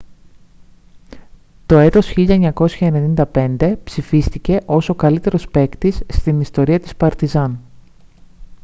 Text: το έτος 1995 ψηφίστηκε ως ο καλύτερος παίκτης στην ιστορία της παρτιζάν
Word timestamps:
το 1.65 1.77
έτος 1.77 2.13
1995 2.17 3.73
ψηφίστηκε 3.83 4.57
ως 4.65 4.89
ο 4.89 4.95
καλύτερος 4.95 5.47
παίκτης 5.49 5.99
στην 6.13 6.39
ιστορία 6.41 6.79
της 6.79 6.95
παρτιζάν 6.95 7.59